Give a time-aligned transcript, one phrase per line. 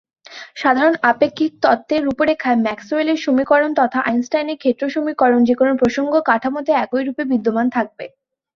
[0.55, 7.23] সাধারণ আপেক্ষিক তত্ত্বের রূপরেখায়, ম্যাক্সওয়েলের সমীকরণ তথা আইনস্টাইনের ক্ষেত্র সমীকরণ যেকোন প্রসঙ্গ কাঠামোতে একই রূপে
[7.31, 8.05] বিদ্যমান থাকবে।